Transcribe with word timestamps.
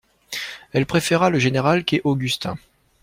Elle 0.73 0.87
préféra 0.87 1.29
le 1.29 1.37
général 1.37 1.85
qu'est 1.85 2.01
Augustin. 2.05 2.57